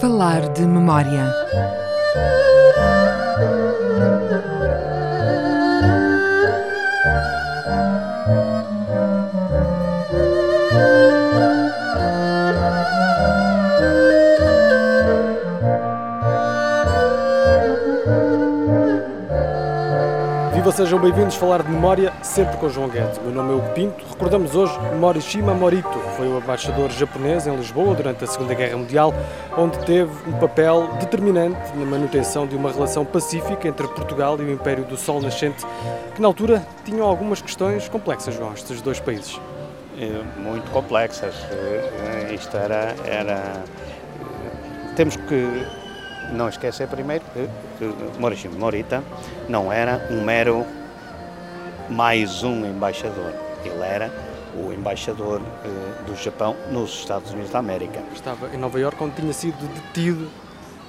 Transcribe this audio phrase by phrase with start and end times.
[0.00, 1.24] Falar de memória.
[20.66, 23.20] Viva, sejam bem-vindos a falar de memória, sempre com João Guedes.
[23.20, 24.04] Meu nome é Hugo Pinto.
[24.04, 29.14] Recordamos hoje Morishima Morito, foi o embaixador japonês em Lisboa durante a Segunda Guerra Mundial,
[29.56, 34.50] onde teve um papel determinante na manutenção de uma relação pacífica entre Portugal e o
[34.50, 35.64] Império do Sol Nascente,
[36.16, 39.40] que na altura tinham algumas questões complexas, João, estes dois países.
[39.96, 41.32] Eh, muito complexas.
[41.48, 43.62] Eh, Isto era, era.
[44.96, 45.85] Temos que
[46.32, 49.02] não esquecer primeiro que, que Morita
[49.48, 50.66] não era um mero
[51.88, 53.32] mais um embaixador.
[53.64, 54.12] Ele era
[54.54, 58.02] o embaixador eh, do Japão nos Estados Unidos da América.
[58.14, 60.30] Estava em Nova Iorque, onde tinha sido detido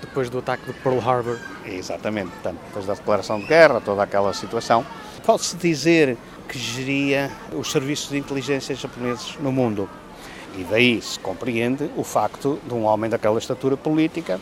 [0.00, 1.38] depois do ataque de Pearl Harbor.
[1.64, 4.84] Exatamente, portanto, depois da declaração de guerra, toda aquela situação.
[5.24, 6.18] Pode-se dizer
[6.48, 9.88] que geria os serviços de inteligência japoneses no mundo.
[10.56, 14.38] E daí se compreende o facto de um homem daquela estatura política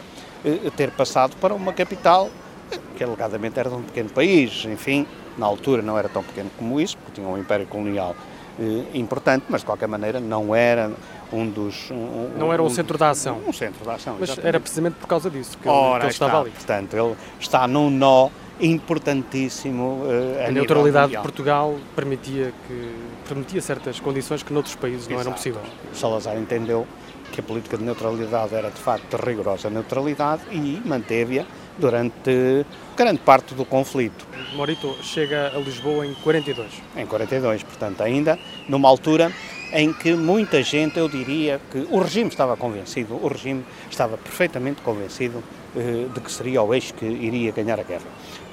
[0.77, 2.31] ter passado para uma capital
[2.71, 5.07] eh, que alegadamente era de um pequeno país, enfim,
[5.39, 8.15] na altura não era tão pequeno como isso, porque tinha um império colonial
[8.61, 10.91] eh, importante, mas de qualquer maneira não era
[11.33, 11.91] um dos...
[11.91, 13.41] Um, Não era um centro da ação.
[13.47, 14.49] Um centro da ação, Mas exatamente.
[14.49, 16.51] era precisamente por causa disso que ele, Ora, que ele estava ali.
[16.51, 18.29] Portanto, ele está num nó
[18.61, 21.23] importantíssimo eh, a, A neutralidade de mundial.
[21.23, 22.95] Portugal permitia, que,
[23.27, 25.37] permitia certas condições que noutros países não eram Exato.
[25.37, 25.67] possíveis.
[25.95, 26.87] Salazar entendeu
[27.33, 31.45] que a política de neutralidade era de facto rigorosa neutralidade e manteve-a
[31.79, 32.67] durante
[32.97, 36.69] grande parte do conflito, Morito chega a Lisboa em 42.
[36.97, 38.39] em 42, portanto, ainda
[38.69, 39.33] numa altura
[39.73, 44.83] em que muita gente, eu diria que o regime estava convencido, o regime estava perfeitamente
[44.83, 45.43] convencido
[45.75, 48.05] eh, de que seria o eixo que iria ganhar a guerra,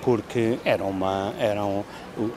[0.01, 1.83] porque era uma, eram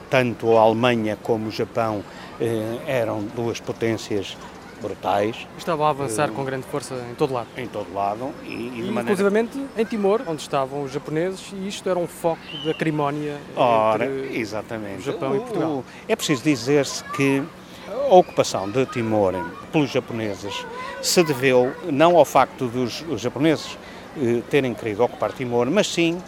[0.09, 2.03] tanto a Alemanha como o Japão
[2.41, 4.35] eh, eram duas potências
[4.83, 7.47] brutais Estava a avançar Eh, com grande força em todo lado.
[7.57, 11.67] em todo lado e, e E, maneira inclusivamente em Timor, onde estavam os japoneses, e
[11.67, 14.99] isto era um foco de acrimónia Ora, entre exatamente.
[14.99, 15.69] o Japão e O- Portugal.
[15.71, 17.41] o- É preciso dizer-se que
[17.87, 19.33] a ocupação de Timor
[19.71, 20.65] pelos japoneses
[21.01, 23.77] se deveu não ao facto dos os japoneses
[24.21, 26.19] eh, terem querido ocupar Timor, mas sim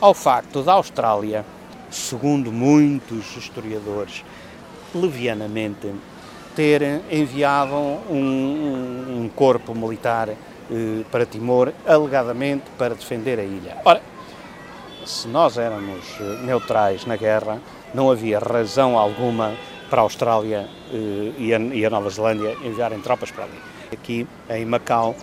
[0.00, 1.44] ao facto da Austrália,
[1.90, 4.22] segundo muitos historiadores,
[4.94, 5.92] levianamente
[6.54, 10.36] ter enviado um, um- corpo militar eh,
[11.10, 13.76] para Timor, alegadamente para defender a ilha.
[13.84, 14.02] Ora,
[15.06, 17.58] se nós éramos eh, neutrais na guerra,
[17.94, 19.54] não havia razão alguma
[19.88, 23.58] para a Austrália eh, e, a, e a Nova Zelândia enviarem tropas para ali.
[23.92, 25.14] Aqui em Macau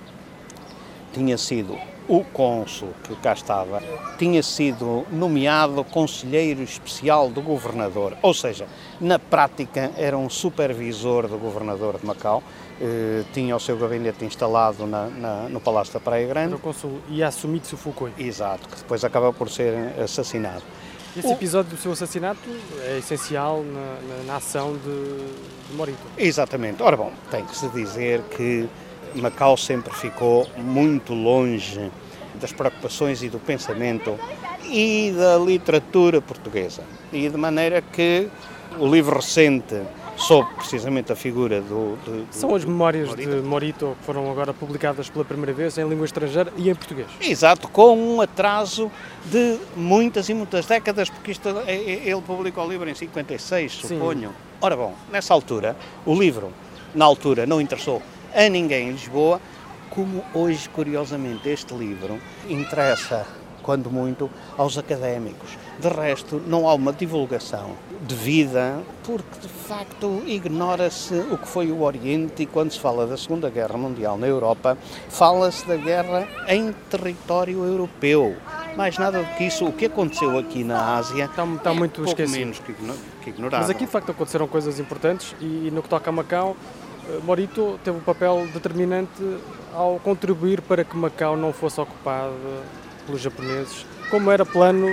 [1.14, 1.78] tinha sido
[2.08, 3.82] o cônsul que cá estava,
[4.18, 8.66] tinha sido nomeado conselheiro especial do governador, ou seja,
[9.02, 12.42] na prática era um supervisor do governador de Macau,
[12.80, 16.60] eh, tinha o seu gabinete instalado na- na- no Palácio da Praia Grande, Era o
[16.60, 18.12] cônsul Yasumitsu Fukui.
[18.18, 20.64] exato, que depois acaba por ser assassinado.
[21.16, 22.40] Esse episódio do seu assassinato
[22.86, 25.26] é essencial na, na- na ação de,
[25.70, 25.98] de Morito.
[26.18, 26.82] Exatamente.
[26.84, 28.70] Ora bom, tem que se dizer que
[29.22, 31.92] Macau sempre ficou muito longe
[32.36, 34.18] das preocupações e do pensamento
[34.70, 36.84] e da literatura portuguesa.
[37.12, 38.28] E de maneira que
[38.80, 39.76] o livro recente
[40.18, 41.96] sobre precisamente a figura do...
[42.04, 43.30] do- do- São as memórias Morito.
[43.30, 47.08] de Morito que foram agora publicadas pela primeira vez em língua estrangeira e em português.
[47.22, 48.92] Exato, com um atraso
[49.26, 53.72] de muitas e muitas décadas, porque isto, é- é- ele publicou o livro em 56,
[53.82, 53.88] Sim.
[54.00, 54.32] suponho.
[54.60, 55.76] Ora bom, nessa altura,
[56.06, 56.52] o livro,
[56.96, 58.02] na altura, não interessou
[58.34, 59.40] a ninguém em Lisboa,
[59.90, 63.26] como hoje, curiosamente, este livro interessa,
[63.64, 65.58] quando muito, aos académicos.
[65.80, 67.72] De resto, não há uma divulgação
[68.02, 73.18] devida, porque de facto ignora-se o que foi o Oriente e quando se fala da
[73.18, 74.78] Segunda Guerra Mundial na Europa,
[75.10, 78.36] fala-se da guerra em território europeu.
[78.76, 81.96] Mais nada do que isso, o que aconteceu aqui na Ásia Está, está é muito
[81.96, 82.38] pouco esquecido.
[82.40, 83.62] menos que, igno- que ignorado.
[83.62, 86.56] Mas aqui de facto aconteceram coisas importantes e no que toca a Macau,
[87.24, 89.12] Morito teve um papel determinante
[89.74, 92.34] ao contribuir para que Macau não fosse ocupada
[93.06, 94.88] pelos japoneses, como era plano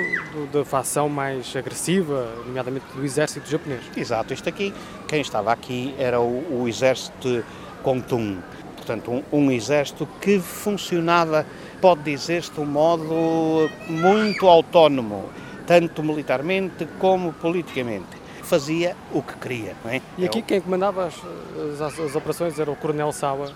[0.53, 3.83] da facção mais agressiva, nomeadamente do exército japonês.
[3.97, 4.73] Exato, isto aqui,
[5.09, 7.45] quem estava aqui era o, o exército
[7.83, 8.39] Contum.
[8.77, 11.45] Portanto, um, um exército que funcionava,
[11.81, 15.29] pode dizer-se, de um modo muito autónomo,
[15.67, 19.77] tanto militarmente como politicamente fazia o que queria.
[19.87, 20.01] É?
[20.19, 21.15] E aqui quem comandava as,
[21.81, 23.53] as, as, operações era o Coronel Sawa,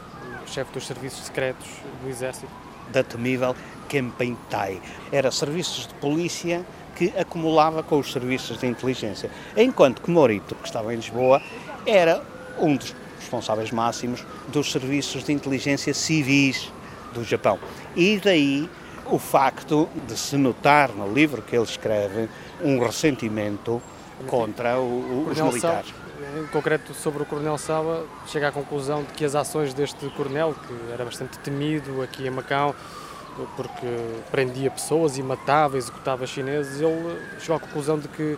[0.47, 1.69] chefe dos serviços secretos
[2.03, 2.49] do Exército.
[2.91, 3.55] Da temível
[3.89, 4.81] Kempentai.
[5.13, 6.65] Era serviços de polícia
[6.97, 9.31] que acumulava com os serviços de inteligência.
[9.57, 11.41] Enquanto que Morito, que estava em Lisboa,
[11.87, 12.23] era
[12.59, 16.73] um dos responsáveis máximos dos serviços de inteligência civis
[17.13, 17.59] do Japão.
[17.95, 18.69] E daí
[19.07, 22.29] o facto de se notar no livro que ele escreve
[22.63, 23.81] um ressentimento
[24.27, 25.93] contra o, o, os militares.
[26.39, 30.55] em concreto sobre o Coronel Saba, chega à conclusão de que as ações deste coronel,
[30.55, 32.75] que era bastante temido aqui em Macau,
[33.57, 33.87] porque
[34.31, 38.37] prendia pessoas e matava, executava chineses, ele chegou à conclusão de que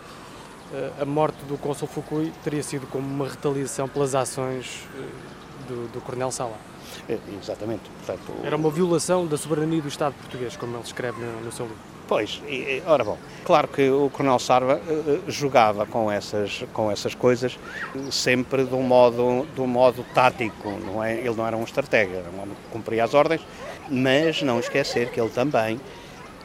[0.73, 4.99] eh, a morte do cônsul Fukui teria sido como uma retaliação pelas ações eh,
[5.67, 6.55] do, do Coronel Sala.
[7.09, 7.89] É, exatamente.
[8.05, 11.65] Portanto, Era uma violação da soberania do Estado português, como ele escreve no, no seu
[11.65, 11.90] livro.
[12.11, 17.15] Pois, e, ora bom, claro que o Coronel Sarva uh, jogava com essas, com essas
[17.15, 17.57] coisas
[18.11, 21.13] sempre de um modo, de um modo tático, não é?
[21.13, 23.39] ele não era um estratega, era um homem que cumpria as ordens,
[23.89, 25.79] mas não esquecer que ele também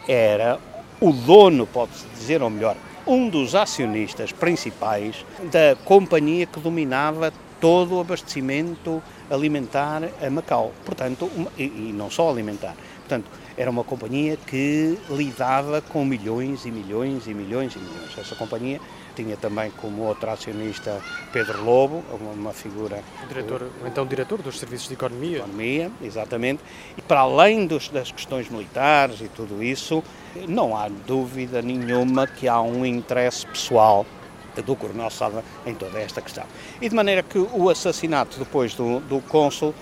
[0.07, 0.61] era
[1.01, 7.97] o dono, pode-se dizer, ou melhor, um dos acionistas principais da companhia que dominava todo
[7.97, 10.73] o abastecimento alimentar a Macau.
[10.85, 11.29] Portanto,
[11.59, 12.77] e, e não só alimentar.
[12.99, 18.19] Portanto, era uma companhia que lidava com milhões e milhões e milhões e milhões.
[18.19, 18.81] Essa companhia
[19.15, 21.01] tinha também como outro acionista
[21.33, 23.03] Pedro Lobo, uma figura...
[23.25, 25.39] O diretor, o, então diretor dos serviços de economia.
[25.39, 26.63] Economia, exatamente.
[26.99, 30.05] E para além dos, das questões militares e tudo isso,
[30.47, 34.05] não há dúvida nenhuma que há um interesse pessoal
[34.63, 36.45] do Coronel Salva em toda esta questão.
[36.81, 39.75] E de maneira que o assassinato depois do, do cônsul,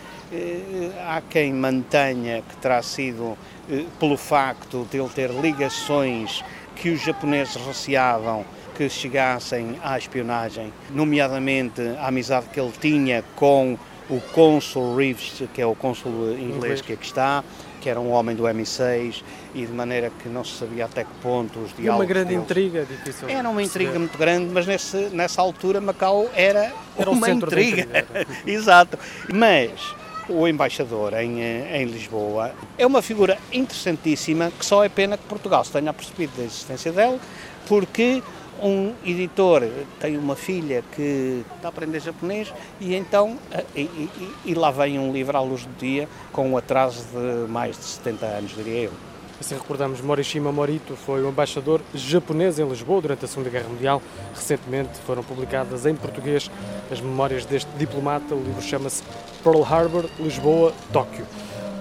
[1.06, 3.36] há quem mantenha que terá sido
[3.70, 6.44] eh, pelo facto de ele ter ligações
[6.76, 8.44] que os japoneses receavam
[8.76, 13.78] que chegassem à espionagem, nomeadamente a amizade que ele tinha com
[14.10, 17.42] o cônsul Reeves, que é o cônsul inglês que aqui está,
[17.80, 19.22] que era um homem do MI6
[19.54, 22.04] e de maneira que não se sabia até que ponto os diálogos.
[22.04, 22.42] Uma grande deles...
[22.42, 23.28] intriga, difícil.
[23.28, 27.82] Era uma intriga muito grande, mas nesse, nessa altura Macau era, era uma intriga.
[27.82, 28.26] intriga.
[28.44, 28.98] Exato.
[29.32, 29.94] Mas
[30.28, 35.24] o embaixador em, eh, em Lisboa é uma figura interessantíssima que só é pena que
[35.24, 37.18] Portugal se tenha percebido da existência dela,
[37.66, 38.22] porque
[38.62, 39.62] um editor
[40.00, 44.70] tem uma filha que está a aprender japonês e então eh, e, e, e, lá
[44.70, 48.54] vem um livro à luz do dia com um atraso de mais de 70 anos,
[48.54, 49.13] diria eu.
[49.40, 54.00] Assim recordamos, Morishima Morito foi o embaixador japonês em Lisboa durante a Segunda Guerra Mundial.
[54.34, 56.50] Recentemente foram publicadas em português
[56.90, 58.34] as memórias deste diplomata.
[58.34, 59.02] O livro chama-se
[59.42, 61.26] Pearl Harbor, Lisboa, Tóquio.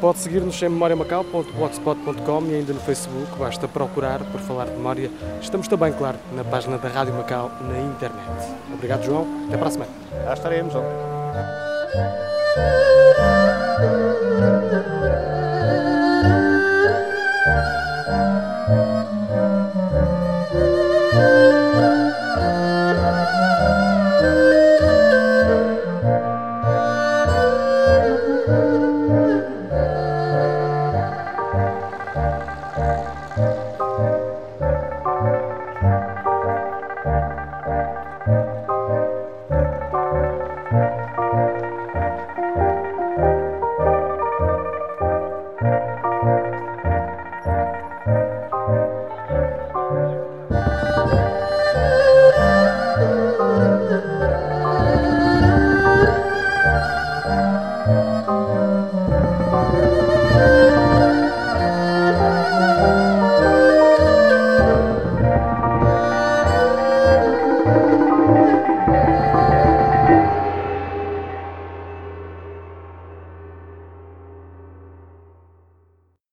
[0.04, 5.10] Pode seguir-nos em memoriamacau.blogspot.com e ainda no Facebook, basta procurar por falar de memória.
[5.42, 8.54] Estamos também, claro, na página da Rádio Macau na internet.
[8.74, 9.26] Obrigado, João.
[9.48, 9.92] Até para a semana.
[10.26, 10.74] Já estaremos.